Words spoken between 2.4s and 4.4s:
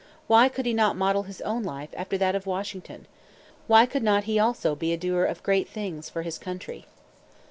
Washington? Why could not he